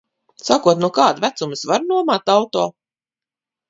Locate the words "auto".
2.41-2.69